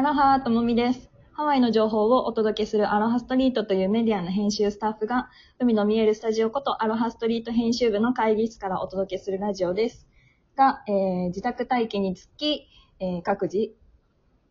[0.00, 1.10] アロハともみです。
[1.34, 5.28] ハワイの情報をお届けするアロハストリートというメディアの編集スタッフが、
[5.58, 10.08] 海の見えるスタジオことアロハストリート編集部の会議室からお届けするラジオです。
[10.56, 12.66] が、えー自宅待機につき、
[12.98, 13.74] えー各自、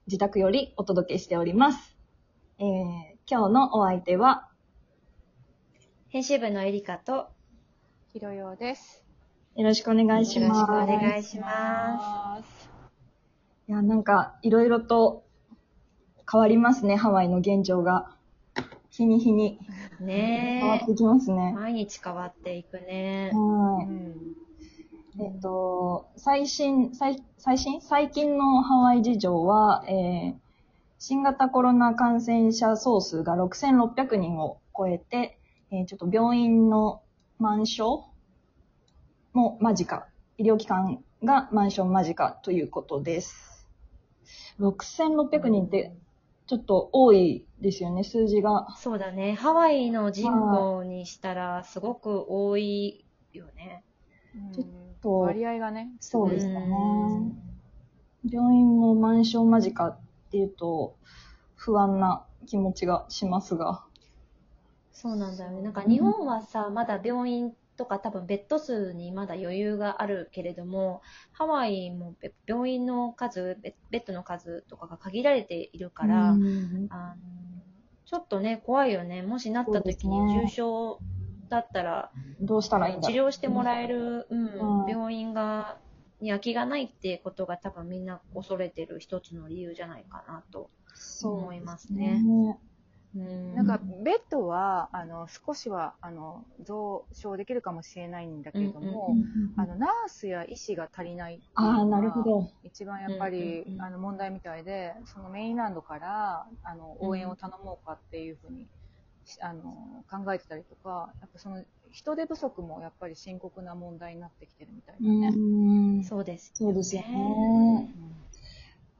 [0.05, 1.97] 自宅よりお届けしております。
[2.59, 2.65] えー
[3.27, 4.49] 今日のお相手は、
[6.09, 7.29] 編集部のエリカと、
[8.13, 9.03] ひろようです。
[9.55, 10.59] よろしくお願いします。
[10.59, 12.39] よろしくお願いしま
[13.67, 15.23] いや、なんか、いろいろと
[16.31, 18.15] 変わりますね、ハワイの現状が。
[18.91, 19.59] 日に日に
[19.97, 20.03] す。
[20.03, 21.33] ね変わってきますえ。
[21.33, 21.53] ね。
[21.53, 23.31] 毎日変わっていくね。
[23.33, 23.85] はい。
[23.85, 24.35] ん。
[25.21, 27.81] えっと、最新、最最新？
[27.81, 30.49] 最近のハワイ事情は、えー
[31.01, 35.39] 新型コロナ感染者総数が6600人を超えて、
[35.71, 37.01] えーちょっと病院の
[37.37, 38.05] 満床
[39.31, 40.05] も間近、
[40.37, 43.65] 医療機関が満床間近ということです。
[44.59, 45.95] 6600人って
[46.49, 48.75] ちょっと多いですよね、数字が。
[48.75, 49.35] そうだね。
[49.35, 53.83] ハワイの人口にしたら、すごく多いよね。
[54.55, 54.67] ちょっ
[54.99, 55.91] と割合がね。
[55.99, 56.65] そうですよね
[58.23, 58.31] うん。
[58.31, 59.99] 病院も満床間近っ
[60.31, 60.97] ていうと
[61.55, 63.83] 不安な気持ちがしますが。
[64.91, 65.61] そうなんだよね。
[65.61, 71.01] なんか日本はさ、まだ病院とか多分ベッド数にまだ余裕があるけれども、
[71.31, 77.21] ハワイもべ病院の数、ベベッドの数とかが限られているから、うんあの
[78.05, 79.21] ちょっとね、怖いよね。
[79.21, 80.99] もしなった時に重症
[81.47, 82.11] だったら、
[82.41, 84.45] どうしたらいいんだ治療してもらえる、うん
[84.81, 85.77] うん病院が、
[86.19, 90.69] に空きがないっていうことが多分みんな恐れてる一つの理由じゃないかなと
[91.23, 92.21] 思いますね。
[92.25, 92.68] うん
[93.53, 99.15] なんか、ベッドは、あの、少しは、あの、増床できるかもしれないんだけれども、
[99.55, 102.51] あの、ナースや医師が足りないっていうのがああ、なるほど。
[102.63, 108.67] 一番やっぱり、うんうんうんあの、問題みたいで、そのメインランドから、あの、応援を頼もうかっていうふうに、
[109.25, 115.33] しあの、考えてたりとか、やっぱその、人手不足もやっぱり深刻な問題になってきてるみたいだね。
[115.35, 116.03] うん。
[116.03, 117.95] そうです、そうですよね。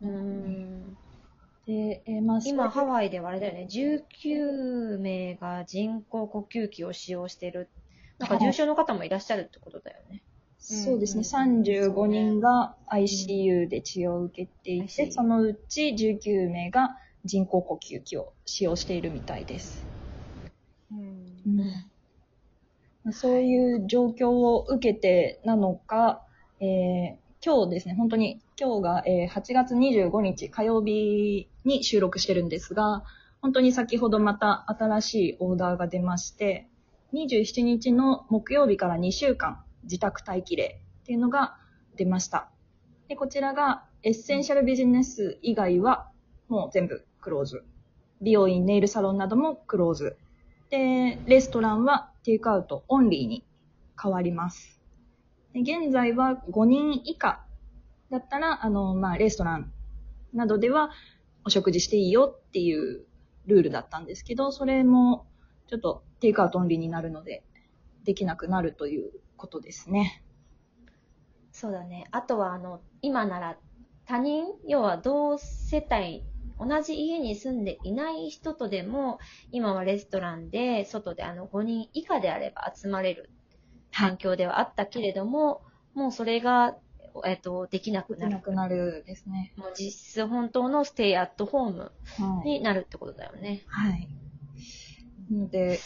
[0.02, 0.97] うん
[1.69, 7.69] で、えーまあ、今、ハイワイではあれだよね、19名が人工呼吸器を使用している。
[8.18, 10.24] なんか重症の方もいらっしゃるってことだよね。
[10.58, 16.90] そうですね、うん35人が ICU で治療を受けていて、ICU そのうち19名が
[17.24, 19.88] 人工呼吸器を使用しているみたいです。
[20.91, 21.44] うん。
[23.06, 23.12] うん。
[23.12, 26.24] そういう状況を受けてなのか、
[26.59, 33.03] えー今日ですね、本当に今日が、えー8月25日火曜日に収録してるんですが、
[33.41, 36.68] 本当に先ほどまた新しいオーダーが出まして、
[37.13, 41.56] 27日の木曜日から2週間自宅待機令っていうのが
[41.96, 42.50] 出ました。
[43.08, 46.12] で、こちらがエッセンシャルビジネス以外は
[46.47, 47.63] もう全部クローズ。
[48.22, 50.18] 美容院、ネイルサロンなどもクローズ。
[50.69, 53.46] で、レストランはテイクアウトオンリーに
[54.02, 54.79] 変わります。
[55.53, 57.44] で現在は5人以下
[58.12, 59.72] だったら、あの、まあ、レストラン
[60.34, 60.91] などでは
[61.46, 63.06] お食事していいよっていう
[63.46, 65.28] ルールだったんですけど、それも
[65.68, 67.44] ちょっとテイクアウトオンリーになるので、
[68.04, 70.24] できなくなるということですね。
[71.52, 72.06] そうだね。
[72.12, 73.58] あとは、あの、今なら
[74.06, 76.24] 他人、要は同世帯、
[76.60, 79.20] 同じ家に住んでいない人とでも、
[79.52, 83.30] 今はレストランで、外であの5人以下であれば集まれる
[83.94, 85.62] 環境ではあったけれども、
[85.94, 86.76] もうそれが、
[87.25, 88.44] えっと、できなくななる。
[88.44, 89.53] くなるですね。
[89.58, 92.50] もう実質本当のステイアットホームはい。
[92.50, 93.64] になるってことだよね。
[93.68, 94.08] はい。
[95.31, 95.80] なので、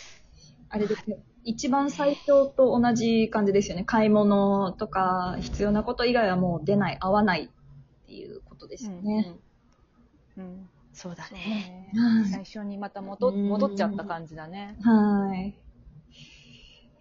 [0.70, 1.18] あれですね。
[1.44, 3.84] 一番最初と同じ感じですよね。
[3.84, 9.36] 買い物とか必要なこと以外はもう出ない、合わないっていうことですよね。
[10.38, 11.90] うんそうだそうね。
[11.94, 14.78] ねはい最初にまた戻うん戻っちゃった感じだね。
[14.82, 15.54] はい。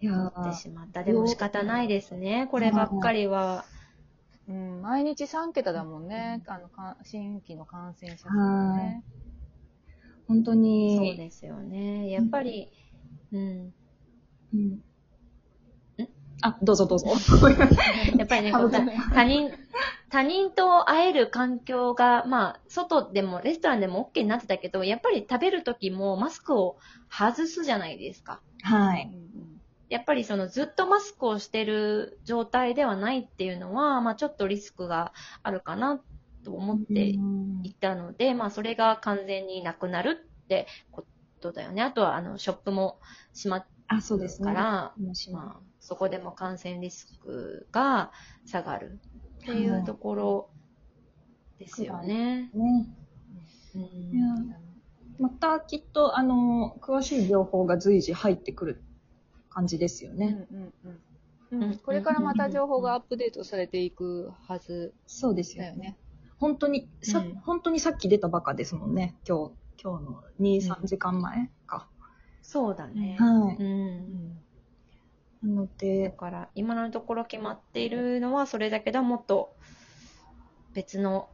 [0.01, 1.03] いやなってーしまった。
[1.03, 2.47] でも仕方ないですね。
[2.51, 3.65] こればっかりは。
[4.47, 9.03] うん、毎日3桁だもんね、あのか新規の感染者数がね。
[10.27, 12.09] 本当そうに、ですよね。
[12.09, 12.69] やっぱり、
[13.31, 13.73] うん。
[14.53, 14.79] うん
[16.45, 17.07] あ、どうぞどうぞ。
[18.19, 18.51] やっぱりね、
[19.13, 19.49] 他人、
[20.09, 26.77] 他人と会える環境が、まあ、外でも、レストランでも OK になってたけど、やっぱり食べるときもマスクを
[27.09, 28.41] 外すじゃないですか。
[28.61, 29.09] はい。
[29.13, 29.32] うん
[29.93, 35.13] やっぱりそのずっとマスクをしてる状態ではないっていうのは、まあちょっとリスクが
[35.43, 36.01] あるかな
[36.43, 41.05] と思ってうんいたので、まあそれが完全になくなるってこ
[41.41, 41.83] とだよね。
[41.83, 42.99] あとはあの、ショップも
[43.35, 44.51] 閉まっあ、そうですね。
[44.51, 44.93] から、
[45.79, 48.11] そこでも感染リスクが
[48.47, 48.99] 下がる
[49.43, 50.49] っていうところ
[51.59, 52.49] ですよね。
[52.55, 52.87] ね。
[53.75, 54.55] うん
[55.19, 58.82] またきっと、あの、詳しい情報が随時入ってくる
[59.53, 60.47] 感じですようんね。
[60.51, 65.69] うんうんうんうんこれからまた情報がアップデートされていくはずそうですよね。
[65.69, 65.97] だよね。
[66.39, 69.15] 本当に、さ、うん本当にさっき出たばかですもんね。
[69.27, 71.87] 今日、今日の2、3時間前か。
[72.41, 73.17] そうだね。
[73.19, 73.63] はい。
[73.63, 74.37] うん。
[75.43, 79.55] なのだで、から、今のところ決まっているのはそれだけど、もっと
[80.73, 81.29] 別の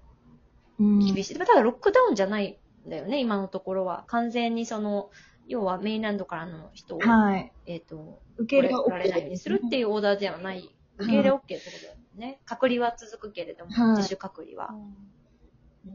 [0.80, 1.38] うん厳しい。
[1.38, 4.04] ただ、ロックダウンじゃないんだよね、今のところは。
[4.08, 5.10] 完全にその、
[5.50, 7.52] 要はメインランドからの人を、はい。
[7.66, 9.82] えっ、と、受け入れられないようにするっていう。
[9.82, 10.70] いうオーダーではない。
[11.00, 12.40] 受け入れ OK ってことだよね。
[12.46, 14.76] 隔離は続くけれども、はい自主隔離は。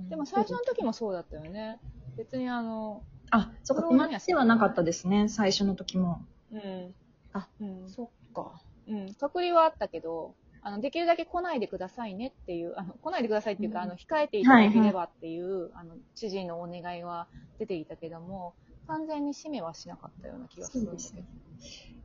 [0.08, 1.78] でも最初の時もそうだったよね。
[2.16, 5.28] 別にあの、あ、そっか、決まってはなかったですね。
[5.28, 6.24] 最初の時も。
[6.52, 6.94] うん。
[7.32, 7.88] あ、うん。
[7.88, 8.60] そっか。
[8.88, 9.14] うん。
[9.14, 17.28] 隔離はあったけど、あの、できるだけ来ないでくださいねっていう、あの、来ないでくださいっていうか、うんあの、控えていただければっていう、あの、知事のお願いは
[17.58, 18.54] 出ていたけども、
[18.86, 21.22] 完全に締めはしなかったような気がするんだけど。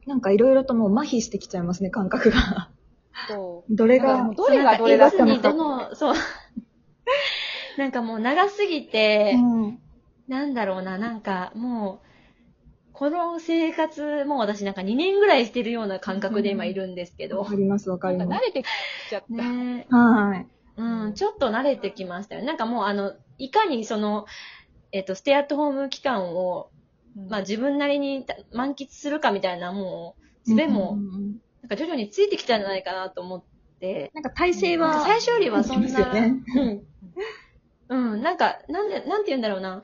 [0.07, 2.69] なんかいろいろともう麻痺してきちゃいますね、感覚が。
[3.27, 3.75] そう。
[3.75, 5.53] どれがどれがどれだったのか。
[5.53, 6.15] の、そう。
[7.77, 9.79] なんかもう長すぎて、うん
[10.29, 17.55] なんだろうな、なんかもう、この生活、もう私なんか2年ぐらいしてるような感覚で今いるんですけどわか。
[17.55, 18.29] ります、わかります。
[18.29, 18.65] 慣れてき
[19.09, 19.43] ちゃった。
[19.43, 20.47] ねはい。
[20.77, 22.43] うん、ちょっと慣れてきましたよ。
[22.43, 24.27] なんかもうあの、いかにその、
[24.91, 26.71] えっ、と、ステイアットホーム期間を、
[27.29, 30.15] まあ自分なりに満喫するかみたいな、も
[30.45, 31.37] う、術も、うんうんうん。
[31.61, 33.43] なんか徐々についてきたんじゃないかなと思っ
[33.79, 34.91] て、なんか体勢なん。
[34.91, 36.33] かは、最初よりはそんな、ですよね。
[37.89, 38.13] うん。
[38.13, 39.83] うん、なんか、なんで、なんて言うんだろうな。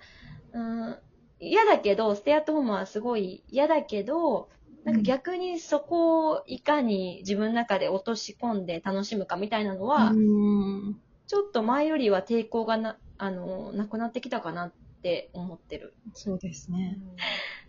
[0.54, 0.98] うん、
[1.40, 4.50] 嫌だけど、ステイアットホームはすごい嫌だけど、
[4.84, 10.96] なんか逆にそこをいかに自分の中で落とし込んで楽しむかみたいなのは、うん。
[11.28, 14.74] ちょっと前よりは抵抗がな、あの、なくなってきたかなっ
[15.06, 15.94] て思ってる。
[16.16, 16.98] そうですね。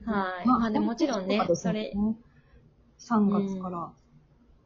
[0.06, 0.46] はい。
[0.46, 1.92] まあでももちろんねそれ、
[2.98, 3.92] 3月から。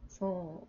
[0.07, 0.67] そう。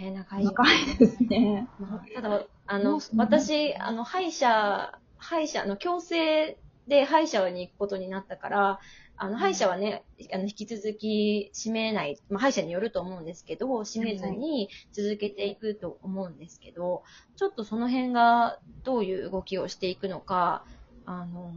[0.00, 0.44] えー、長い。
[0.44, 1.66] 長いですね。
[1.80, 8.80] まあただ、あものう、私、あの、歯医者、歯医者、あの、強制で歯医者に行くことになったから、
[9.16, 17.02] あの、歯医者はね、あの、引き続き閉めない、まあ、歯医者によると思うんですけど、閉めずに続けていくと思うんですけど、
[17.34, 20.64] ちょっとその辺がどういう動きをしていくのか、
[21.10, 21.54] あの、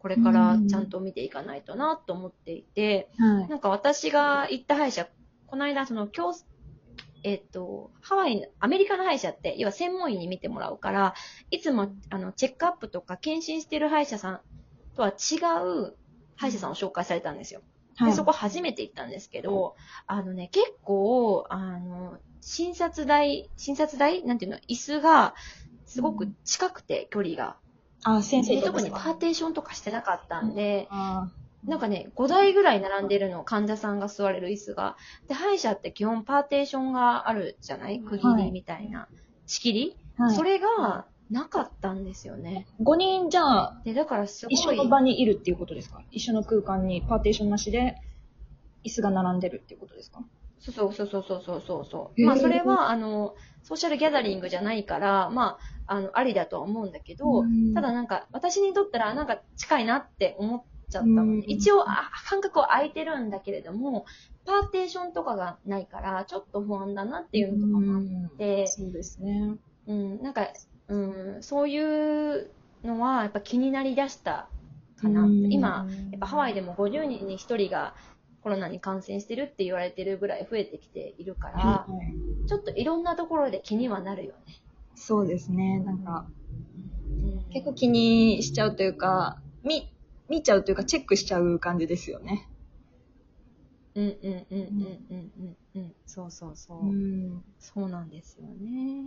[0.00, 3.48] これからちゃんと見ていかないとなと思っていて、はい。
[3.48, 5.08] なんか私が行った歯医者、
[5.46, 6.34] この間、その、強、
[7.22, 11.14] えっと、ハワイ、アメリカの歯医者って、要は専門医に見てもらうから、
[11.52, 14.40] いつも、あの、チェックアップとか検診してる歯医者さん
[14.96, 15.96] とは違う
[16.34, 17.60] 歯医者さんを紹介されたんですよ。
[17.98, 19.76] で、はいそこ初めて行ったんですけど、
[20.08, 25.34] あのね、結構、あの、診察台、診察台なんていうの、椅子が、
[25.86, 27.56] すごく近くて、距離が。
[28.04, 31.28] あ、先生特にパーテーションとかしてなかったんで、あ
[31.66, 34.96] なんかね、5台ぐらい並んでるの、患者さんが座れる椅子が。
[35.28, 38.00] で、歯医者って基本パーテーションがあるじゃない？
[38.00, 39.08] 区切りみたいな。
[39.46, 40.36] 仕切り、はい。
[40.36, 42.68] それがなかったんですよね。
[42.80, 44.54] 5人じゃあ、で、だからすごい。
[44.56, 46.04] 一緒の場にいるっていうことですか？
[46.12, 47.96] 一緒の空間にパーテーションなしで、
[48.84, 50.24] 椅子が並んでるっていうことですか？
[50.58, 52.24] そうそうそうそうそうそうそう。
[52.26, 61.44] まあ、それは、あの、ソーシャルギャザリングじゃないから、まあ、あの、ありだとは思うんだけど、うんただなんか、私にとったら、なんか近いなって思っちゃったのうんね。
[61.48, 64.06] 一応、あ間隔は空いてるんだけれども、
[64.44, 69.56] パーテーションとかがないから、ちょっと不安だなっていうのとかもあって、そうですね。
[69.86, 70.48] うん、なんか、
[70.88, 72.50] うん、そういう
[72.84, 74.48] のは、やっぱ気になりだした
[75.00, 75.22] かな。
[75.22, 77.94] うん今、やっぱハワイでも50人に1人が
[78.42, 84.62] コロナに感染してるって言われてるぐらい増えてきているから、はいちょっといろんなところで気にはなるよね。
[84.96, 85.78] そうですね。
[85.80, 86.36] なんか、うん
[87.52, 89.90] 結構気にしちゃうというか、見、
[90.28, 92.48] 見ちゃうというか、チェックしちゃう感じですよね。
[93.94, 94.66] うんうんうんうん
[95.10, 95.94] うんうんうん。
[96.04, 96.86] そうそうそう。
[96.86, 97.42] ん。
[97.58, 99.02] そうなんですよね。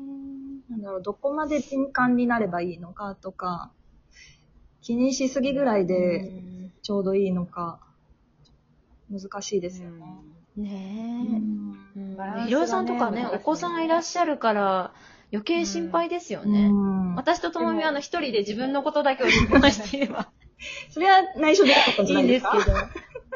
[0.70, 3.72] なんだろう、どこまで敏感になればいいのかとか、
[4.82, 6.32] 気にしすぎぐらいで
[6.82, 7.80] ちょうどいいのか、
[9.12, 10.06] 難しいですよね。
[10.58, 11.44] うんね
[11.96, 12.00] え。
[12.00, 14.94] うんろさんとかねお子さんいらっしゃるから、
[15.32, 16.68] 余計心配ですよね。
[16.68, 20.30] うん私とともみはあの一人で自分のことだけを心配していれば
[20.90, 22.54] それは内緒でよかったんじいゃないいですか？
[22.54, 22.78] んですけど。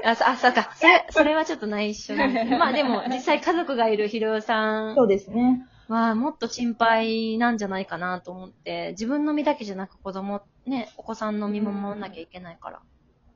[0.10, 0.70] あ、そあ、そうか。
[0.76, 2.58] それ、それはちょっと内緒なんですね。
[2.58, 5.66] まあでも、 実際家族がいるひろさんそうですね。
[5.88, 12.80] はもっと心配なんじゃないかなと思って、自分の身だけじゃなく子供、ね、お子さんの身も守んなきゃいけないから。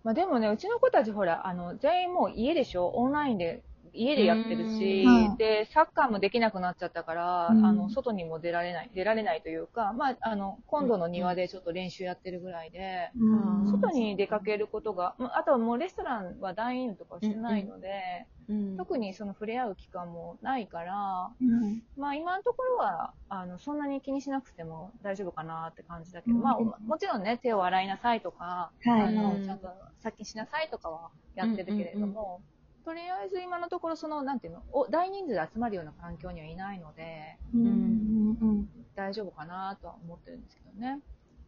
[0.04, 2.88] まあでもね、うちの子たちほら、あの、全員もう家でしょ？
[2.90, 3.64] オンラインで
[3.98, 5.38] 家でやってるし、うん。
[5.38, 7.66] で、サッカーもできなくなっちゃったから、うん。
[7.66, 13.72] あの、外にも出られない、出られないというか、まあ、あの、今度の庭でちょっと練習やってるぐらいで、うん。
[13.72, 18.78] 外に出かけることが、まああとはもうレストランはダインとかしてないので、うん。
[18.78, 21.82] 特にその触れ合う期間もないから、うん。
[21.98, 26.44] まあ今のところは、あの、そんなに気にしなくても大丈夫かなって感じだけど、うん。
[26.44, 29.02] まあもちろんね、手を洗いなさいとか、はい。
[29.02, 29.68] あのうんちゃんと
[30.02, 32.42] 殺菌しなさいとかはやってるけれども、
[32.88, 41.02] とりあえず今のところその、なんていうの、お大人数で集まるような環境にはいないので、うんうんうん大丈夫かなとは思ってるんですけどね。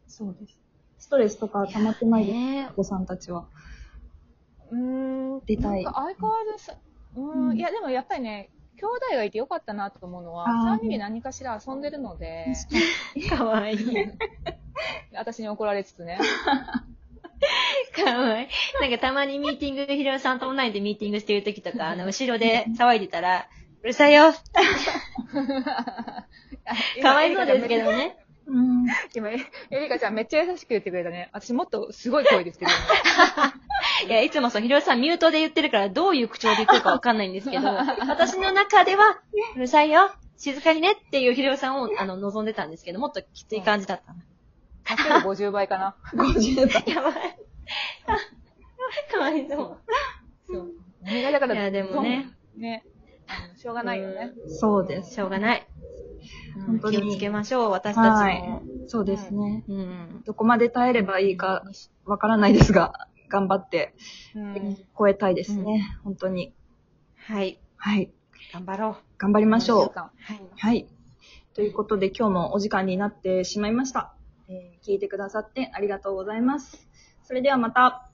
[0.05, 0.59] そうです。
[0.97, 2.39] ストレスとか溜まってないですか？
[2.41, 3.45] ねお子さんたちは。
[4.69, 6.75] うーん、出たいなんか相変わらずさ、
[7.15, 12.47] うーん、うんいやでもやっぱりね、兄弟がいてよかったなと思うのは、あー3人で何かしら遊んでるので、
[13.33, 13.79] かわいい。
[15.15, 16.19] 私に怒られつつね。
[18.03, 18.47] かわいい。
[18.81, 23.47] なんかたまにミーティング、ひろさんとオンラインでミーティングしてるときとか、あの、後ろで騒いでたら、
[23.81, 24.33] うるさいよ。
[27.01, 28.17] かわいそうですけどね。
[28.47, 28.85] うん。
[29.15, 29.37] 今、エ
[29.71, 31.29] リカちゃんめっちゃ優しく言ってくれたね。
[31.31, 32.71] 私もっとすごい声ですけど、
[34.07, 39.19] いや、いつもそう、ひろさんミュートで言ってるから、どういう口調で言ってるかわかんないんですけど、私の中では、
[39.55, 40.11] うるさいよ。
[40.37, 44.19] 静かにねっていうひろさんを、あの、望んでたんですけど、もっときつい感じだったな。
[44.83, 45.95] かける50倍かな。
[46.13, 46.95] 50倍。
[46.95, 47.38] やばい。
[49.11, 49.77] かわいそう。
[50.47, 50.71] そう。
[51.01, 52.29] 何がだから、いやでもね。
[52.55, 52.85] ね。
[53.55, 54.33] しょうがないよね。
[54.47, 55.13] そうです。
[55.13, 55.67] しょうがない。
[56.65, 58.11] 本当に気をつけましょう、私たちも。
[58.13, 59.63] はいそうですね。
[59.67, 60.23] うん。
[60.25, 61.63] どこまで耐えればいいか
[62.05, 63.93] わからないですが、頑張って
[64.35, 64.77] うん。
[64.97, 65.87] 超えたいですね。
[66.03, 66.53] 本当に。
[67.17, 67.59] はい。
[67.77, 68.11] はい。
[68.51, 68.95] 頑張ろう。
[69.19, 69.91] 頑張りましょう。
[69.95, 70.41] はい。
[70.57, 70.87] はい。
[71.53, 74.15] ということで今日もお時間になってしまいました。
[74.47, 76.88] えー聞いてくださってありがとうございます。
[77.29, 78.08] それではまた。